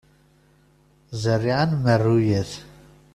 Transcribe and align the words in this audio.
Zerriɛa 1.21 1.65
n 1.69 1.71
merruyet. 1.83 2.51